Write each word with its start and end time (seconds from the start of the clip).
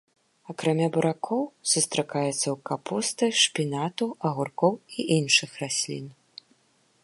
Акрамя 0.51 0.85
буракоў, 0.93 1.41
сустракаецца 1.73 2.31
ў 2.31 2.55
капусты, 2.69 3.25
шпінату, 3.43 4.05
агуркоў 4.31 4.73
і 4.97 5.09
іншых 5.17 5.49
раслін. 5.65 6.05